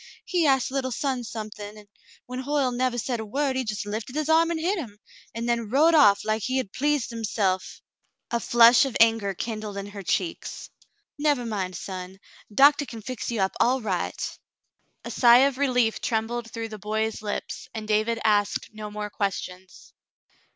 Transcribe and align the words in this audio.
He 0.25 0.47
asked 0.47 0.71
little 0.71 0.91
son 0.91 1.23
something, 1.23 1.77
and 1.77 1.87
when 2.25 2.39
Hoyle 2.39 2.71
nevah 2.71 2.97
said 2.97 3.19
a 3.19 3.23
word, 3.25 3.55
he 3.55 3.63
just 3.63 3.85
lifted 3.85 4.15
his 4.15 4.29
arm 4.29 4.49
and 4.49 4.59
hit 4.59 4.75
him, 4.79 4.97
and 5.35 5.47
then 5.47 5.69
rode 5.69 5.93
off 5.93 6.25
like 6.25 6.41
he 6.41 6.57
had 6.57 6.73
pleased 6.73 7.11
him 7.11 7.19
Cassandra's 7.19 7.83
Promise 8.31 8.41
49 8.47 8.47
self." 8.49 8.49
A 8.49 8.49
flush 8.49 8.85
of 8.85 8.97
anger 8.99 9.33
kindled 9.35 9.77
in 9.77 9.85
her 9.85 10.01
cheeks. 10.01 10.71
"Nevah 11.19 11.45
mind, 11.45 11.75
son. 11.75 12.19
Doctah 12.51 12.87
can 12.87 13.03
fix 13.03 13.29
you 13.29 13.41
up 13.41 13.51
all 13.59 13.79
right." 13.79 14.39
A 15.05 15.11
sigh 15.11 15.45
of 15.45 15.59
relief 15.59 16.01
trembled 16.01 16.49
through 16.49 16.69
the 16.69 16.79
boy's 16.79 17.21
lips, 17.21 17.67
and 17.75 17.87
David 17.87 18.19
asked 18.23 18.71
no 18.73 18.89
more 18.89 19.11
questions. 19.11 19.93